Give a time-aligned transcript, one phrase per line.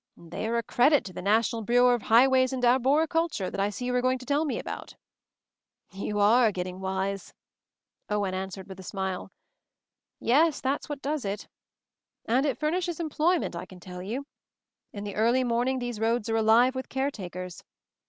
[0.17, 3.69] "They are a credit to the National Bu reau of Highways and Arboriculture that I
[3.69, 4.95] see you are going to tell me about."
[5.93, 7.35] "You are getting wise,"
[8.09, 9.29] Owen answered, with a smile.
[10.19, 11.47] "Yes— that's what does it.
[12.25, 14.25] And it furnishes employment, I can tell you.
[14.91, 17.63] In the early morning these roads are alive with caretakers.